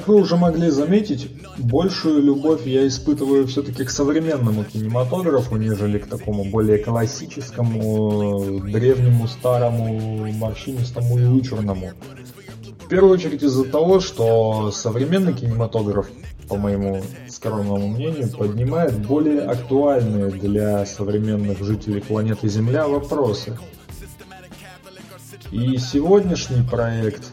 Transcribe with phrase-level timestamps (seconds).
[0.00, 1.28] Как вы уже могли заметить,
[1.58, 10.32] большую любовь я испытываю все-таки к современному кинематографу, нежели к такому более классическому, древнему, старому,
[10.32, 11.90] морщинистому и вычурному.
[12.82, 16.08] В первую очередь из-за того, что современный кинематограф,
[16.48, 23.58] по моему скромному мнению, поднимает более актуальные для современных жителей планеты Земля вопросы.
[25.52, 27.24] И сегодняшний проект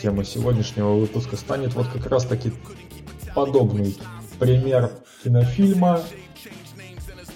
[0.00, 2.52] тема сегодняшнего выпуска станет вот как раз таки
[3.34, 3.96] подобный
[4.38, 4.90] пример
[5.24, 6.00] кинофильма.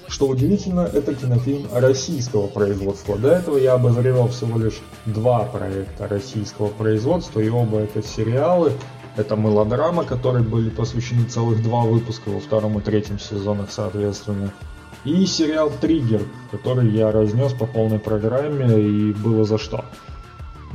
[0.08, 3.18] Что удивительно, это кинофильм российского производства.
[3.18, 8.72] До этого я обозревал всего лишь два проекта российского производства, и оба это сериалы.
[9.16, 14.52] Это мелодрама, которые были посвящены целых два выпуска во втором и третьем сезонах, соответственно.
[15.04, 19.84] И сериал «Триггер», который я разнес по полной программе, и было за что.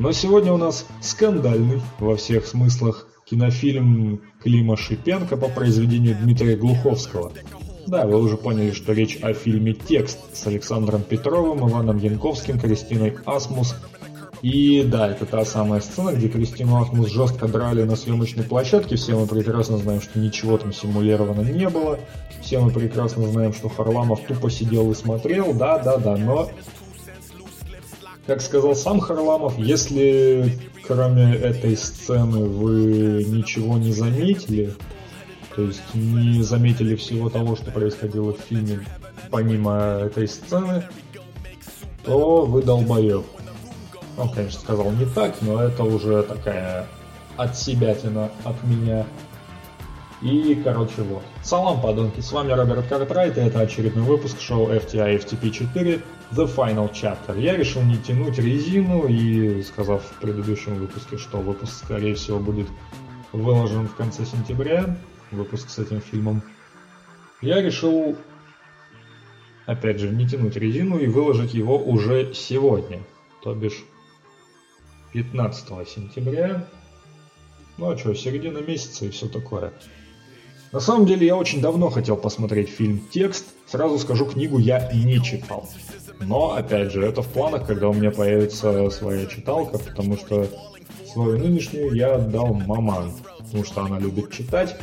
[0.01, 7.31] Но сегодня у нас скандальный во всех смыслах кинофильм Клима Шипенко по произведению Дмитрия Глуховского.
[7.85, 13.15] Да, вы уже поняли, что речь о фильме «Текст» с Александром Петровым, Иваном Янковским, Кристиной
[13.27, 13.75] Асмус.
[14.41, 18.95] И да, это та самая сцена, где Кристину Асмус жестко драли на съемочной площадке.
[18.95, 21.99] Все мы прекрасно знаем, что ничего там симулировано не было.
[22.41, 25.53] Все мы прекрасно знаем, что Харламов тупо сидел и смотрел.
[25.53, 26.49] Да, да, да, но
[28.25, 34.73] как сказал сам Харламов, если кроме этой сцены вы ничего не заметили,
[35.55, 38.85] то есть не заметили всего того, что происходило в фильме,
[39.29, 39.73] помимо
[40.05, 40.83] этой сцены,
[42.03, 43.25] то вы долбоеб.
[44.17, 46.87] Он, конечно, сказал не так, но это уже такая
[47.37, 49.05] от себя от меня
[50.21, 51.23] и, короче, вот.
[51.43, 56.01] Салам, подонки, с вами Роберт Картрайт, и это очередной выпуск шоу FTI FTP 4
[56.31, 57.39] The Final Chapter.
[57.39, 62.67] Я решил не тянуть резину и, сказав в предыдущем выпуске, что выпуск, скорее всего, будет
[63.31, 64.95] выложен в конце сентября,
[65.31, 66.43] выпуск с этим фильмом,
[67.41, 68.15] я решил,
[69.65, 73.01] опять же, не тянуть резину и выложить его уже сегодня,
[73.41, 73.83] то бишь
[75.13, 76.67] 15 сентября.
[77.77, 79.73] Ну а что, середина месяца и все такое.
[80.71, 83.45] На самом деле я очень давно хотел посмотреть фильм «Текст».
[83.67, 85.67] Сразу скажу, книгу я не читал.
[86.21, 90.47] Но, опять же, это в планах, когда у меня появится своя читалка, потому что
[91.11, 94.77] свою нынешнюю я отдал маман, потому что она любит читать,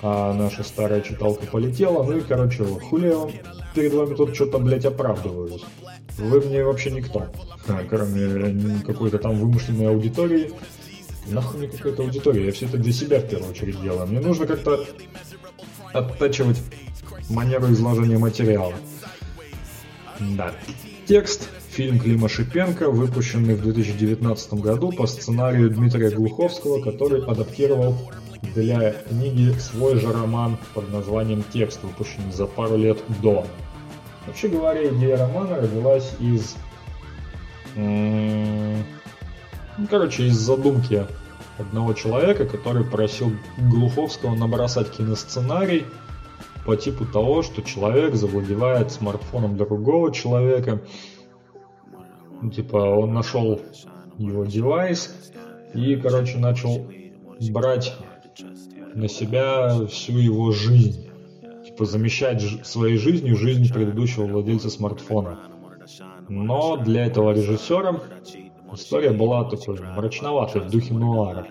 [0.00, 3.30] а наша старая читалка полетела, ну и, короче, хули я вам
[3.74, 5.64] перед вами тут что-то, блядь, оправдываюсь.
[6.16, 7.26] Вы мне вообще никто,
[7.90, 10.52] кроме какой-то там вымышленной аудитории,
[11.26, 14.06] Нахуй мне какая-то аудитория, я все это для себя в первую очередь делаю.
[14.06, 14.84] Мне нужно как-то
[15.94, 16.60] оттачивать
[17.30, 18.74] манеру изложения материала.
[20.20, 20.52] Да.
[21.06, 21.48] Текст.
[21.70, 27.96] Фильм Клима Шипенко, выпущенный в 2019 году по сценарию Дмитрия Глуховского, который адаптировал
[28.54, 33.44] для книги свой же роман под названием «Текст», выпущенный за пару лет до.
[34.24, 36.54] Вообще говоря, идея романа родилась из...
[37.74, 38.84] Ну,
[39.90, 41.04] короче, из задумки
[41.58, 45.84] одного человека, который просил Глуховского набросать киносценарий
[46.64, 50.82] по типу того, что человек завладевает смартфоном другого человека.
[52.40, 53.60] Ну, типа, он нашел
[54.18, 55.32] его девайс
[55.74, 56.86] и, короче, начал
[57.50, 57.94] брать
[58.94, 61.10] на себя всю его жизнь.
[61.66, 65.38] Типа, замещать своей жизнью жизнь предыдущего владельца смартфона.
[66.28, 68.00] Но для этого режиссера
[68.74, 71.46] История была такой мрачноватой, в духе нуара.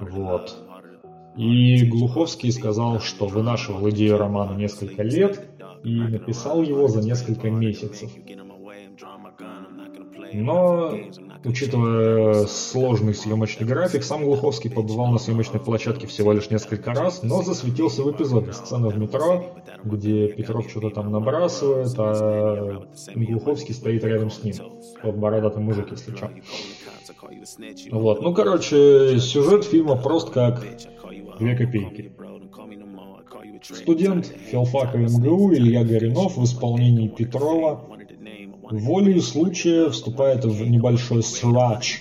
[0.00, 0.56] Вот.
[1.36, 5.48] И Глуховский сказал, что вынашивал идею романа несколько лет
[5.82, 8.10] и написал его за несколько месяцев.
[10.32, 10.92] Но,
[11.44, 17.42] учитывая сложный съемочный график, сам Глуховский побывал на съемочной площадке всего лишь несколько раз, но
[17.42, 18.52] засветился в эпизоде.
[18.52, 19.54] Сцена в метро,
[19.84, 24.54] где Петров что-то там набрасывает, а Глуховский стоит рядом с ним.
[25.02, 26.30] Вот бородатый мужик, если что.
[27.90, 30.62] Вот, ну, короче, сюжет фильма прост как
[31.38, 32.12] две копейки.
[33.62, 37.93] Студент филфака МГУ Илья Горинов в исполнении Петрова
[38.70, 42.00] волей случая вступает в небольшой срач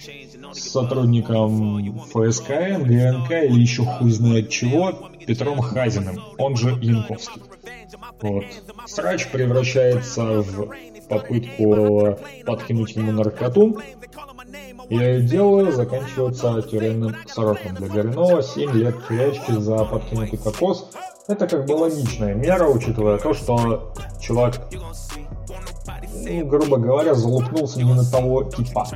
[0.54, 2.50] с сотрудником ФСК,
[2.80, 7.42] ГНК или еще хуй знает чего, Петром Хазиным, он же Янковский.
[8.22, 8.46] Вот.
[8.86, 10.70] Срач превращается в
[11.08, 13.80] попытку подкинуть ему наркоту,
[14.90, 17.76] и дело заканчивается тюремным сроком.
[17.76, 20.90] Для Горинова 7 лет тюрячки за подкинутый кокос.
[21.28, 24.70] Это как бы логичная мера, учитывая то, что чувак
[26.26, 28.88] ну, грубо говоря, залупнулся не на того типа.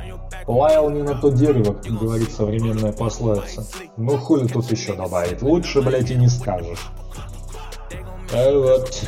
[0.47, 3.65] Лаял не на то дерево, как говорит современная пословица.
[3.97, 6.87] Ну хули тут еще добавить, лучше, блядь, и не скажешь.
[8.33, 9.03] А вот.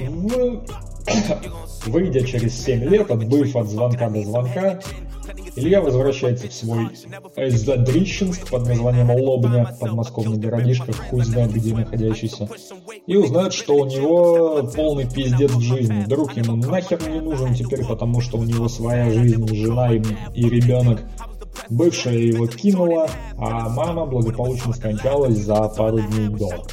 [0.00, 0.64] Ну,
[1.86, 4.80] выйдя через 7 лет, отбыв от звонка до звонка,
[5.54, 6.88] Илья возвращается в свой
[7.36, 12.48] Задрищенск под названием Лобня, подмосковный городишко, хуй знает где находящийся,
[13.06, 16.04] и узнает, что у него полный пиздец в жизни.
[16.06, 20.02] Друг ему нахер не нужен теперь, потому что у него своя жизнь, жена и,
[20.34, 21.02] и ребенок.
[21.68, 26.64] Бывшая его кинула, а мама благополучно скончалась за пару дней до.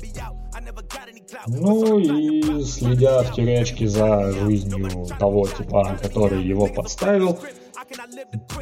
[1.51, 7.39] Ну и следя в тюрячке за жизнью того типа, который его подставил,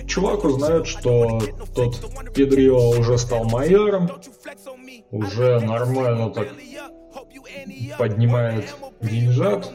[0.06, 1.42] чувак узнает, что
[1.76, 2.00] тот
[2.34, 4.10] Педрио уже стал майором,
[5.12, 6.48] уже нормально так
[7.98, 9.70] поднимает деньжат,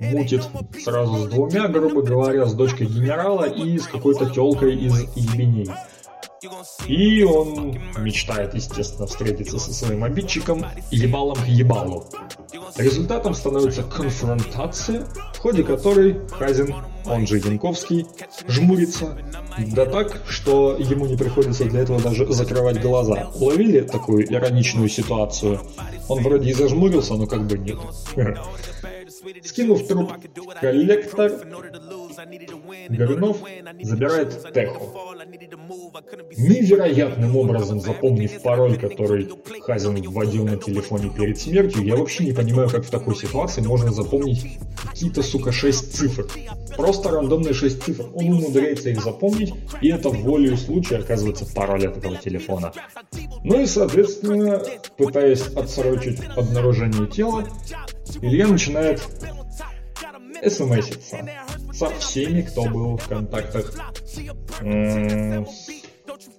[0.00, 0.42] мутит
[0.82, 5.70] сразу с двумя, грубо говоря, с дочкой генерала и с какой-то телкой из ебеней.
[6.86, 12.04] И он мечтает, естественно, встретиться со своим обидчиком ебалом к ебалу.
[12.76, 16.74] Результатом становится конфронтация, в ходе которой Хазин,
[17.06, 18.06] он же Янковский,
[18.48, 19.16] жмурится,
[19.74, 23.30] да так, что ему не приходится для этого даже закрывать глаза.
[23.34, 25.60] Уловили такую ироничную ситуацию?
[26.08, 27.78] Он вроде и зажмурился, но как бы нет.
[29.42, 30.12] Скинув труп
[30.60, 31.32] коллектор,
[32.88, 33.38] Горюнов
[33.82, 34.94] забирает Теху.
[36.36, 39.28] Невероятным образом запомнив пароль, который
[39.60, 43.92] Хазин вводил на телефоне перед смертью, я вообще не понимаю, как в такой ситуации можно
[43.92, 46.26] запомнить какие-то, сука, 6 цифр.
[46.76, 48.06] Просто рандомные 6 цифр.
[48.14, 52.72] Он умудряется их запомнить, и это волею случая оказывается пароль от этого телефона.
[53.44, 54.62] Ну и, соответственно,
[54.96, 57.46] пытаясь отсрочить обнаружение тела,
[58.20, 59.02] Илья начинает
[60.48, 61.18] смситься
[61.72, 63.72] со всеми, кто был в контактах
[64.04, 64.20] с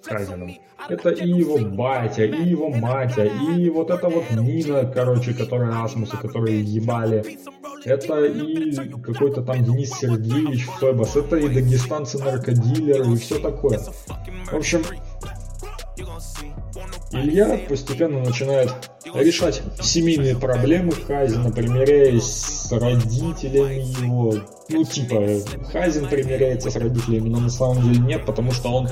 [0.04, 0.52] Хазином.
[0.90, 6.18] Это и его батя, и его матя, и вот это вот Нина, короче, которая Асмуса,
[6.18, 7.38] которые ебали.
[7.84, 13.80] Это и какой-то там Денис Сергеевич Фебас, это и дагестанцы наркодилеры, и все такое.
[13.80, 14.84] В общем,
[17.12, 18.72] Илья постепенно начинает
[19.14, 24.34] решать семейные проблемы Хазина, примиряясь с родителями его.
[24.70, 25.26] Ну, типа,
[25.72, 28.90] Хазин примиряется с родителями, но на самом деле нет, потому что он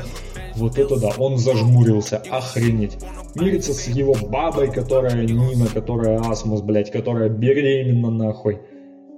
[0.55, 2.97] вот это да, он зажмурился, охренеть.
[3.35, 8.59] Мирится с его бабой, которая Нина, которая Асмус, блядь, которая беременна нахуй.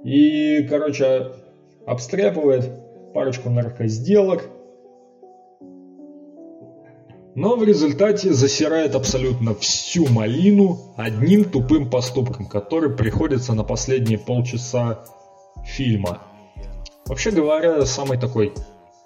[0.04, 1.32] И, короче,
[1.86, 4.50] обстряпывает парочку наркосделок,
[7.38, 15.06] но в результате засирает абсолютно всю малину одним тупым поступком, который приходится на последние полчаса
[15.64, 16.24] фильма.
[17.06, 18.54] Вообще говоря, самый такой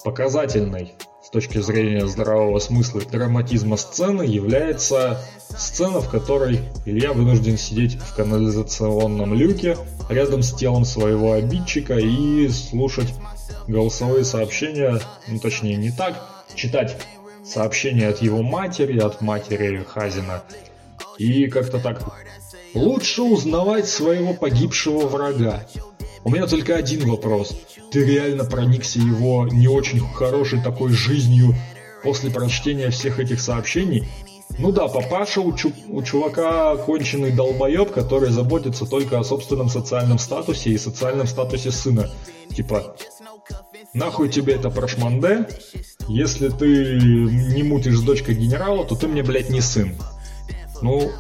[0.06, 5.20] показательный с точки зрения здравого смысла драматизма сцены является
[5.50, 9.76] сцена, в которой Илья вынужден сидеть в канализационном люке
[10.08, 13.14] рядом с телом своего обидчика и слушать
[13.68, 16.16] голосовые сообщения, ну точнее не так,
[16.56, 16.96] читать
[17.44, 20.44] сообщение от его матери, от матери Хазина.
[21.18, 22.02] И как-то так.
[22.74, 25.66] Лучше узнавать своего погибшего врага.
[26.24, 27.56] У меня только один вопрос.
[27.92, 31.56] Ты реально проникся его не очень хорошей такой жизнью
[32.04, 34.08] после прочтения всех этих сообщений?
[34.58, 40.20] Ну да, папаша у, чу у чувака конченый долбоеб, который заботится только о собственном социальном
[40.20, 42.10] статусе и социальном статусе сына.
[42.50, 42.96] Типа,
[43.94, 45.48] Нахуй тебе это прошманде?
[46.08, 49.96] Если ты не мутишь с дочкой генерала, то ты мне, блядь, не сын.
[50.82, 51.12] Ну,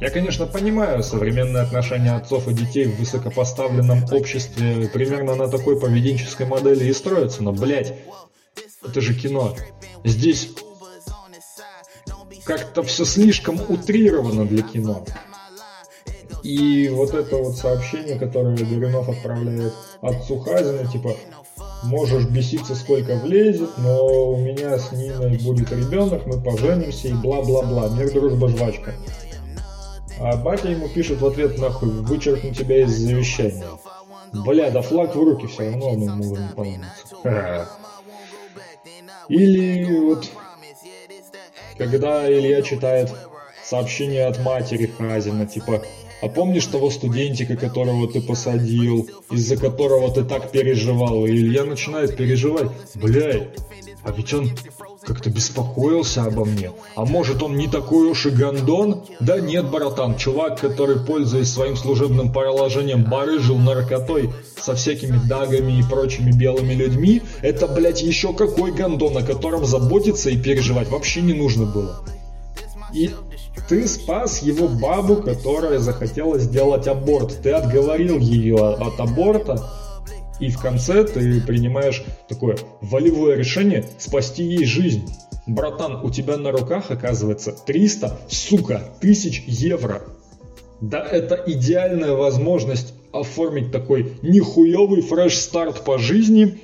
[0.00, 6.46] я, конечно, понимаю, современное отношение отцов и детей в высокопоставленном обществе примерно на такой поведенческой
[6.46, 7.94] модели и строится, но, блядь,
[8.84, 9.56] это же кино.
[10.04, 10.50] Здесь
[12.44, 15.04] как-то все слишком утрировано для кино.
[16.42, 21.14] И вот это вот сообщение, которое Горюнов отправляет отцу Хазина, типа,
[21.84, 27.88] можешь беситься сколько влезет, но у меня с Ниной будет ребенок, мы поженимся и бла-бла-бла,
[27.90, 28.94] мир, дружба, жвачка.
[30.20, 33.66] А батя ему пишет в ответ, нахуй, вычеркну тебя из завещания.
[34.32, 37.68] Бля, да флаг в руки все равно ему может не понадобится.
[39.28, 40.28] Или вот,
[41.76, 43.10] когда Илья читает
[43.62, 45.82] сообщение от матери Хазина, типа,
[46.20, 51.26] а помнишь того студентика, которого ты посадил, из-за которого ты так переживал?
[51.26, 52.70] И Илья начинает переживать.
[52.94, 53.48] Блядь,
[54.02, 54.50] а ведь он
[55.06, 56.72] как-то беспокоился обо мне.
[56.96, 59.04] А может он не такой уж и гондон?
[59.20, 65.82] Да нет, братан, чувак, который, пользуясь своим служебным положением, барыжил наркотой со всякими дагами и
[65.82, 71.32] прочими белыми людьми, это, блядь, еще какой гондон, о котором заботиться и переживать вообще не
[71.32, 72.04] нужно было.
[72.92, 73.10] И
[73.68, 77.38] ты спас его бабу, которая захотела сделать аборт.
[77.42, 79.62] Ты отговорил ее от аборта,
[80.40, 85.06] и в конце ты принимаешь такое волевое решение спасти ей жизнь.
[85.46, 90.02] Братан, у тебя на руках оказывается 300, сука, тысяч евро.
[90.80, 96.60] Да это идеальная возможность оформить такой нихуевый фреш-старт по жизни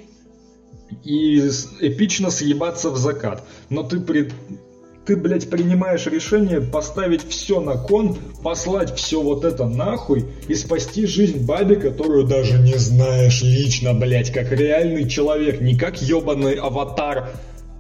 [1.03, 1.39] и
[1.81, 3.43] эпично съебаться в закат.
[3.71, 4.31] Но ты при
[5.07, 11.07] ты, блядь, принимаешь решение поставить все на кон, послать все вот это нахуй и спасти
[11.07, 17.31] жизнь бабе, которую даже не знаешь лично, блядь, как реальный человек, не как ебаный аватар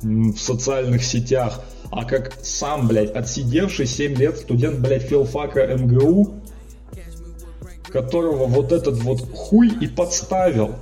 [0.02, 6.35] в социальных сетях, а как сам, блядь, отсидевший 7 лет студент, блядь, филфака МГУ,
[7.88, 10.75] которого вот этот вот хуй и подставил.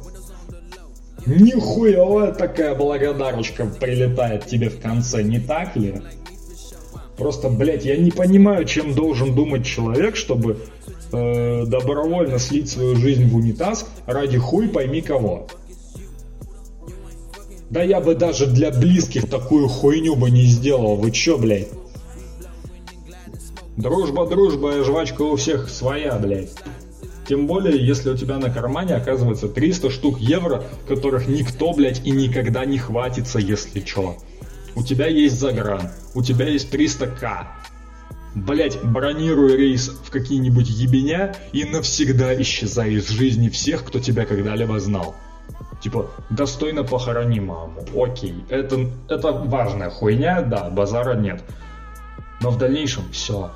[1.25, 6.03] Нихуевая такая благодарочка прилетает тебе в конце, не так ли?
[7.23, 10.59] Просто, блядь, я не понимаю, чем должен думать человек, чтобы
[11.13, 15.47] э, добровольно слить свою жизнь в унитаз ради хуй пойми кого.
[17.71, 20.97] Да я бы даже для близких такую хуйню бы не сделал.
[20.97, 21.69] Вы чё, блядь?
[23.77, 26.51] Дружба, дружба, а жвачка у всех своя, блядь.
[27.29, 32.11] Тем более, если у тебя на кармане оказывается 300 штук евро, которых никто, блядь, и
[32.11, 34.17] никогда не хватится, если чё
[34.75, 37.47] у тебя есть загран, у тебя есть 300к.
[38.35, 44.81] Блять, бронируй рейс в какие-нибудь ебеня и навсегда исчезай из жизни всех, кто тебя когда-либо
[44.81, 45.15] знал.
[45.83, 47.85] Типа, достойно похорони маму.
[47.95, 51.43] Окей, это, это важная хуйня, да, базара нет.
[52.41, 53.51] Но в дальнейшем все.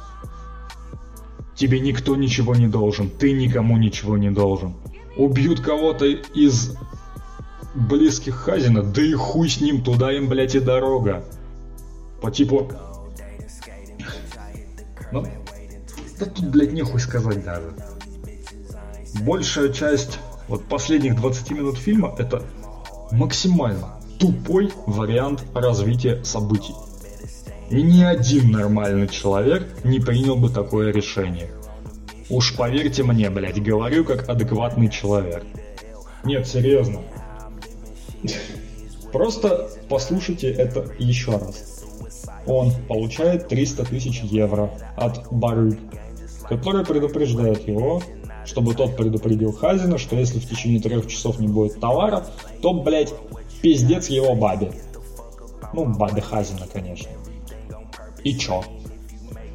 [1.54, 4.74] Тебе никто ничего не должен, ты никому ничего не должен.
[5.16, 6.76] Убьют кого-то из
[7.76, 11.24] близких Хазина, да и хуй с ним, туда им, блядь, и дорога.
[12.20, 12.70] По типу...
[15.12, 15.24] Ну,
[16.18, 17.72] да тут, блядь, нехуй сказать даже.
[19.22, 20.18] Большая часть
[20.48, 22.42] вот последних 20 минут фильма это
[23.10, 26.74] максимально тупой вариант развития событий.
[27.70, 31.50] И ни один нормальный человек не принял бы такое решение.
[32.30, 35.44] Уж поверьте мне, блядь, говорю как адекватный человек.
[36.24, 37.00] Нет, серьезно.
[39.12, 41.84] Просто послушайте это еще раз.
[42.46, 45.78] Он получает 300 тысяч евро от Бары,
[46.48, 48.02] который предупреждает его,
[48.44, 52.26] чтобы тот предупредил Хазина, что если в течение трех часов не будет товара,
[52.62, 53.12] то, блядь,
[53.62, 54.72] пиздец его бабе.
[55.72, 57.10] Ну, бабе Хазина, конечно.
[58.22, 58.62] И чё?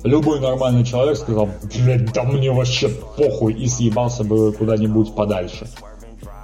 [0.04, 5.68] Любой нормальный человек сказал, блядь, да мне вообще похуй, и съебался бы куда-нибудь подальше.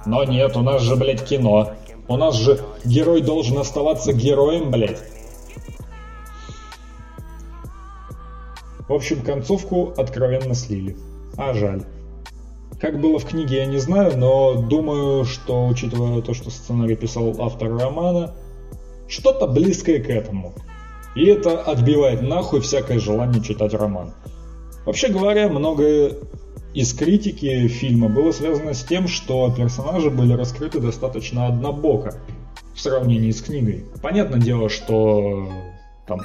[0.06, 1.72] Но нет, у нас же, блядь, кино.
[2.08, 5.02] У нас же герой должен оставаться героем, блядь.
[8.88, 10.96] В общем, концовку откровенно слили.
[11.36, 11.82] А жаль.
[12.80, 17.34] Как было в книге, я не знаю, но думаю, что, учитывая то, что сценарий писал
[17.40, 18.34] автор романа,
[19.06, 20.54] что-то близкое к этому.
[21.14, 24.14] И это отбивает нахуй всякое желание читать роман.
[24.86, 26.14] Вообще говоря, многое
[26.74, 32.14] из критики фильма было связано с тем, что персонажи были раскрыты достаточно однобоко
[32.74, 33.84] в сравнении с книгой.
[34.02, 35.50] Понятное дело, что
[36.06, 36.20] там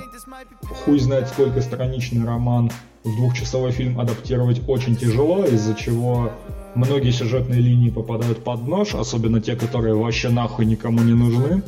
[0.85, 2.71] хуй знает сколько страничный роман
[3.03, 6.31] в двухчасовой фильм адаптировать очень тяжело, из-за чего
[6.75, 11.63] многие сюжетные линии попадают под нож, особенно те, которые вообще нахуй никому не нужны.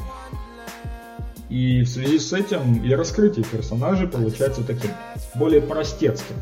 [1.49, 4.91] И в связи с этим и раскрытие персонажей получается таким
[5.35, 6.35] более простецким.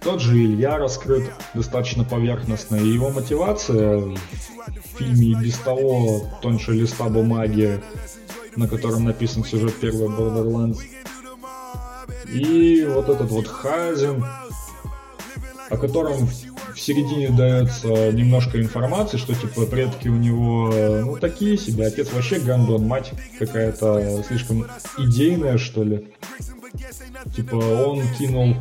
[0.00, 4.18] Тот же Илья раскрыт достаточно поверхностно, и его мотивация в
[4.98, 7.80] фильме и без того тоньше листа бумаги,
[8.56, 10.78] на котором написан сюжет первой Borderlands.
[12.32, 14.24] И вот этот вот Хазин,
[15.68, 21.86] о котором в середине дается немножко информации, что типа предки у него ну такие себе,
[21.86, 24.66] отец вообще гандон, мать какая-то слишком
[24.96, 26.08] идейная что ли.
[27.34, 28.56] Типа он кинул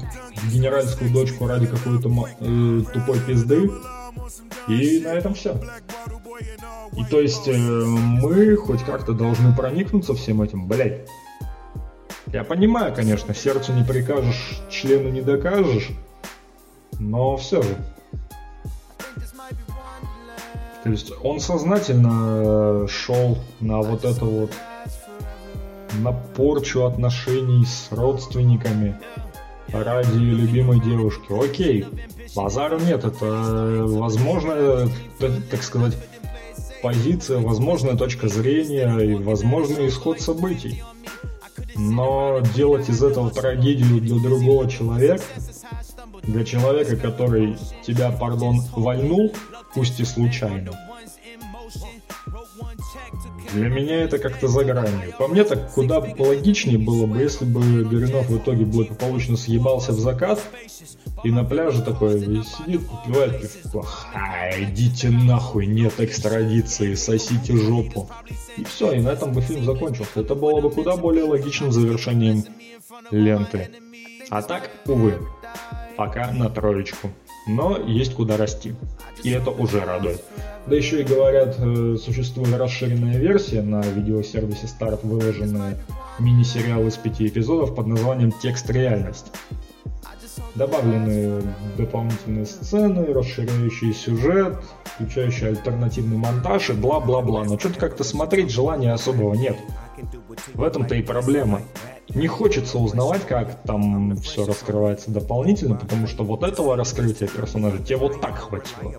[0.51, 3.71] генеральскую дочку ради какой-то э, тупой пизды.
[4.67, 5.59] И на этом все.
[6.97, 11.07] И то есть э, мы хоть как-то должны проникнуться всем этим, блять.
[12.27, 15.89] Я понимаю, конечно, сердцу не прикажешь, члену не докажешь,
[16.99, 17.75] но все же.
[20.83, 24.51] То есть он сознательно э, шел на вот это вот
[25.95, 28.99] на порчу отношений с родственниками
[29.71, 31.31] ради любимой девушки.
[31.31, 31.85] Окей,
[32.35, 34.89] базара нет, это возможно,
[35.49, 35.97] так сказать,
[36.81, 40.83] позиция, возможная точка зрения и возможный исход событий.
[41.75, 45.23] Но делать из этого трагедию для другого человека,
[46.23, 49.33] для человека, который тебя, пардон, вальнул,
[49.73, 50.71] пусть и случайно,
[53.53, 55.13] для меня это как-то за гранью.
[55.17, 59.99] По мне так куда логичнее было бы, если бы Горюнов в итоге благополучно съебался в
[59.99, 60.39] закат
[61.23, 63.85] и на пляже такой сидит, попивает пивко.
[64.13, 68.09] А, идите нахуй, нет экстрадиции, сосите жопу.
[68.57, 70.21] И все, и на этом бы фильм закончился.
[70.21, 72.43] Это было бы куда более логичным завершением
[73.11, 73.69] ленты.
[74.29, 75.17] А так, увы,
[75.97, 77.09] пока на троечку.
[77.49, 78.75] Но есть куда расти.
[79.23, 80.23] И это уже радует.
[80.67, 85.75] Да еще и говорят, э, существует расширенная версия на видеосервисе Старт, выложенная
[86.19, 89.31] мини-сериал из пяти эпизодов под названием «Текст реальность».
[90.53, 91.41] Добавлены
[91.75, 97.45] дополнительные сцены, расширяющий сюжет, включающий альтернативный монтаж и бла-бла-бла.
[97.45, 99.57] Но что-то как-то смотреть желания особого нет.
[100.53, 101.61] В этом-то и проблема.
[102.09, 107.97] Не хочется узнавать, как там все раскрывается дополнительно, потому что вот этого раскрытия персонажа тебе
[107.97, 108.95] вот так хватило.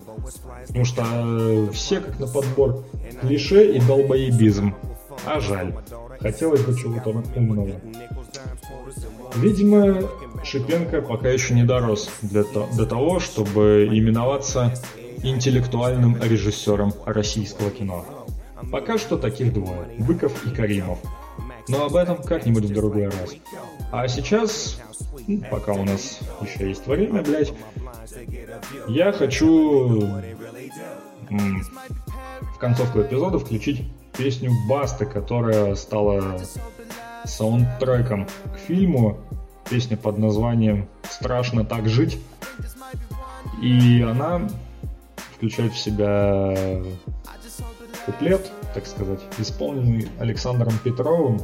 [0.66, 2.84] Потому что э, все как на подбор
[3.20, 4.74] клише и долбоебизм.
[5.26, 5.74] А жаль.
[6.20, 7.70] Хотелось бы чего-то умного.
[9.36, 10.08] Видимо,
[10.44, 14.74] Шипенко пока еще не дорос для, то, до того, чтобы именоваться
[15.22, 18.04] интеллектуальным режиссером российского кино.
[18.70, 20.98] Пока что таких двое– Быков и Каримов.
[21.68, 23.34] Но об этом как-нибудь в другой раз.
[23.92, 24.80] А сейчас,
[25.26, 27.52] ну, пока у нас еще есть время, блядь,
[28.88, 30.22] я хочу
[31.28, 33.84] в концовку эпизода включить
[34.16, 36.40] песню Басты, которая стала
[37.24, 39.18] саундтреком к фильму.
[39.68, 42.18] Песня под названием «Страшно так жить».
[43.62, 44.48] И она
[45.36, 46.82] включает в себя
[48.04, 51.40] куплет, так сказать, исполненный Александром Петровым.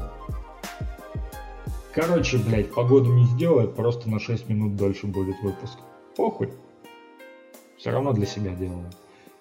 [1.95, 5.79] Короче, блядь, погоду не сделает, просто на 6 минут дольше будет выпуск.
[6.17, 6.51] Похуй.
[7.79, 8.91] Все равно для себя делаю.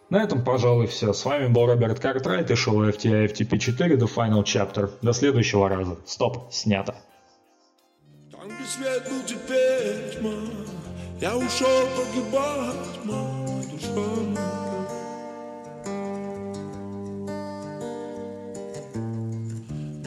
[0.09, 1.13] На этом, пожалуй, все.
[1.13, 4.91] С вами был Роберт Картрайт и шоу FTI FTP 4 The Final Chapter.
[5.01, 5.97] До следующего раза.
[6.05, 6.95] Стоп, снято.
[8.31, 10.31] Там, где свет был теперь тьма,
[11.19, 14.64] я ушел погибать, моя душа моя.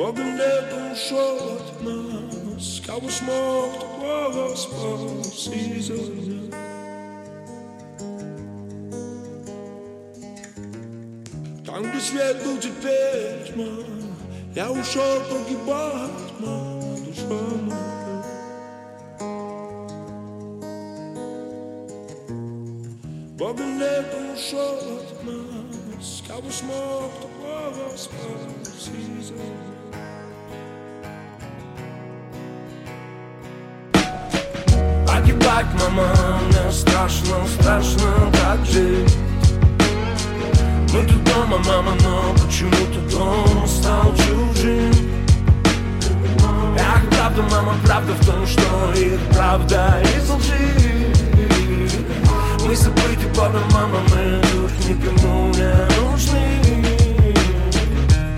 [0.08, 6.54] Богом небо ушел от нас, кого смог, такого спас и занять.
[11.66, 13.84] Там, где свет был теперь тьма,
[14.56, 18.24] я ушел погибать, моя душа моя.
[23.36, 29.77] Богом небо ушел от нас, кого смог, такого спас и занять.
[35.28, 36.08] Погибать, мама,
[36.46, 39.14] мне страшно, страшно так жить?
[40.94, 44.90] Мы тут дома, мама, но почему-то дом стал чужим.
[46.80, 51.12] Ах, правда, мама, правда в том, что их правда из лжи.
[52.66, 56.40] Мы забыты, правда, мама, мы тут никому не нужны.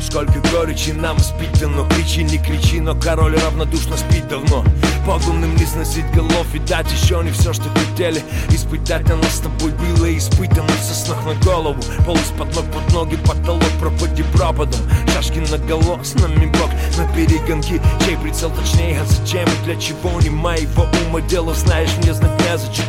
[0.01, 4.65] Сколько горечи нам испытано Кричи, не кричи, но король равнодушно спит давно
[5.11, 8.23] Подлунным не сносить голов и дать еще не все, что хотели.
[8.51, 11.81] Испытать оно с тобой было испытано со снах на голову.
[12.07, 14.81] Пол из-под ног, под ноги, потолок, пропади пропадом.
[15.13, 17.83] Шашки на голо, с нами бог на перегонки.
[18.05, 20.21] Чей прицел точнее, а зачем и для чего?
[20.21, 22.85] Не моего ума дело, знаешь, мне знать незачем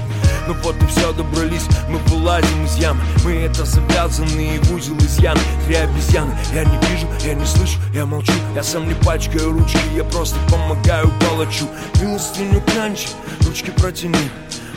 [0.51, 5.37] ну вот и все, добрались, мы вылазим из ям Мы это завязанные в узел изъян.
[5.65, 8.33] Три обезьяны, я не вижу, я не слышу, я молчу.
[8.53, 11.65] Я сам не пачкаю ручки, я просто помогаю палачу.
[12.01, 13.07] Милостыню клянчи,
[13.45, 14.29] ручки протяни.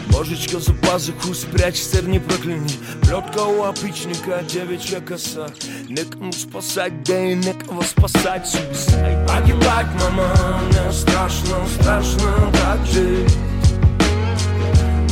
[0.08, 2.70] Божечка за пазуху спрячь, сэр не прокляни.
[3.02, 5.48] Плетка у опричника, девичья коса
[5.88, 8.56] Некому спасать, да и некого спасать.
[9.26, 13.32] Погибать, мама, мне страшно, страшно так жить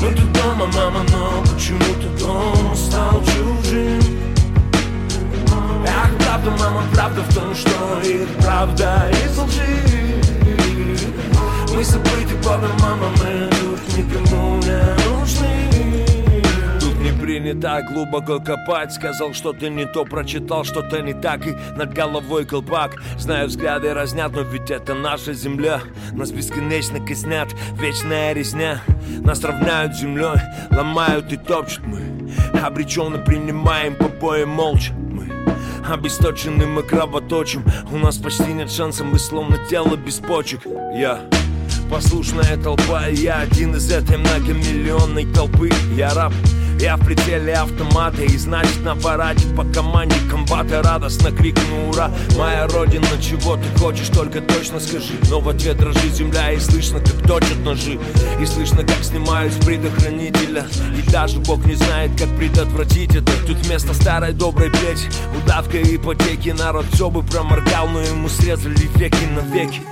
[0.03, 4.01] мы тут дома, мама, но почему-то дом стал чужим?
[5.87, 9.82] Ах, правда, мама, правда в том, что их правда из лжи
[17.83, 18.93] так глубоко копать.
[18.93, 23.03] Сказал, что ты не то прочитал, что-то не так И над головой колпак.
[23.19, 25.81] Знаю, взгляды разнят, но ведь это наша земля.
[26.13, 28.81] Нас бесконечно коснят, вечная резня.
[29.25, 30.41] Нас равняют землей,
[30.71, 32.01] ломают и топчут мы.
[32.61, 35.31] Обреченно принимаем побои молча мы.
[35.89, 37.65] Обесточены мы кровоточим.
[37.91, 40.61] У нас почти нет шанса, мы словно тело без почек.
[40.95, 41.21] Я
[41.91, 45.71] Послушная толпа, я один из этой многомиллионной толпы.
[45.95, 46.33] Я раб,
[46.81, 52.11] я в прицеле автомата И значит на параде по команде комбата Радостно крикну ура!
[52.37, 55.15] Моя родина, чего ты хочешь, только точно скажи!
[55.31, 57.99] Но в ответ дрожит земля и слышно, как точат ножи.
[58.41, 60.67] И слышно, как снимают с предохранителя.
[60.97, 63.33] И даже Бог не знает, как предотвратить это.
[63.47, 69.25] Тут вместо старой доброй плети Удавка ипотеки Народ все бы проморгал, но ему срезали веки
[69.35, 69.83] на веки.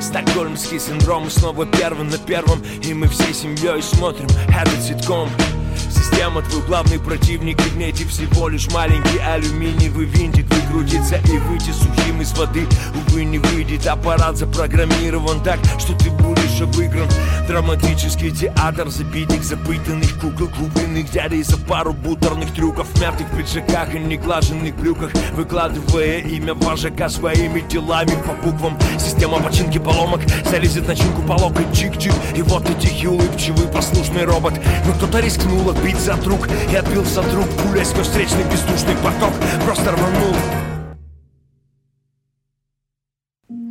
[0.00, 2.62] Стокгольмский синдром, снова первым на первом.
[2.82, 5.28] И мы всей семьей смотрим этот ситком
[5.76, 11.70] Система твой главный противник И в ней всего лишь маленький алюминиевый винтик Выкрутиться и выйти
[11.70, 12.66] сухим из воды.
[12.94, 17.08] Увы, не выйдет, аппарат запрограммирован так Что ты будешь обыгран
[17.48, 22.86] Драматический театр забитых, запытанных кукол Купленных дядей за пару бутерных трюков.
[22.88, 28.78] В мятых пиджаках и неглаженных брюках Выкладывая имя вожака своими делами по буквам.
[28.98, 34.54] Система починки поломок залезет начинку по локоть Чик-чик, и вот ты тихий улыбчивый послушный робот.
[34.86, 39.32] Но кто-то рискнул отбить за друг И отбился друг, пуля сквозь встречный бездушный поток.
[39.64, 40.34] Просто рванул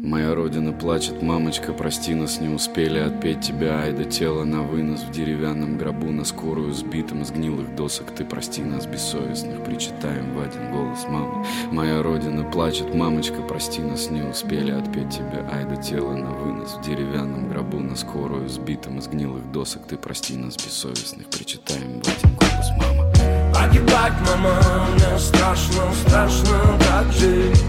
[0.09, 5.01] Моя родина плачет, мамочка, прости нас, не успели отпеть тебя Ай да тело на вынос
[5.01, 8.09] в деревянном гробу На скорую сбитым с гнилых досок.
[8.15, 14.09] Ты прости нас, бессовестных, причитаем в один голос Мама, моя родина плачет, мамочка, прости нас,
[14.09, 18.97] не успели отпеть тебя Ай да тело на вынос в деревянном гробу На скорую сбитым
[18.97, 19.83] из гнилых досок.
[19.87, 23.13] Ты прости нас, бессовестных, причитаем в один голос Мама,
[23.53, 27.63] Погибать, мама, мне страшно, страшно так жить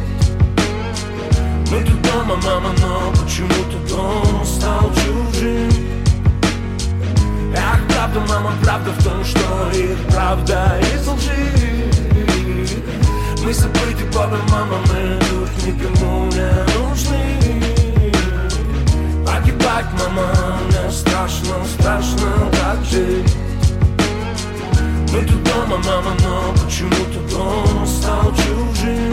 [25.71, 29.13] дома, мама, но почему-то дом стал чужим.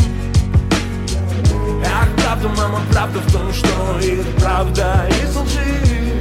[1.85, 6.19] Ах, правда, мама, правда в том, что их правда из лжи.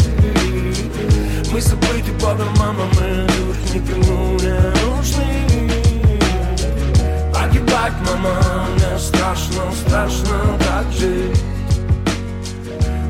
[1.53, 5.71] Мы забыты Богом, мама, мы тут никому не нужны
[7.33, 11.43] Погибать, мама, мне страшно, страшно так жить.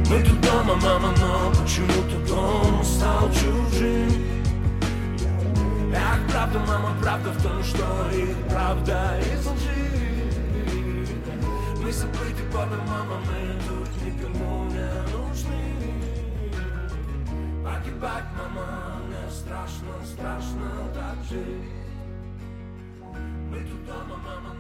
[0.09, 1.26] Мы тут дома, мама, но
[6.77, 10.31] Мама, правда в том, что и правда из лжи.
[11.83, 15.65] Мы забыты по домам, а мы тут никому не нужны.
[17.65, 21.73] Погибать, мама, мне страшно, страшно так жить.
[23.51, 24.55] Мы тут дома, мама,